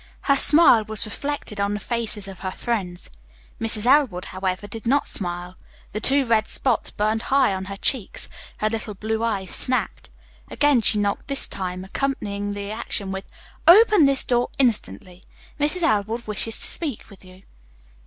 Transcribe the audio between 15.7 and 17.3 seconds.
Elwood wishes to speak with